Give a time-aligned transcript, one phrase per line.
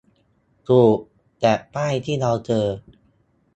[0.69, 0.97] ถูก
[1.39, 2.65] แต่ป้ายที่เราเจอ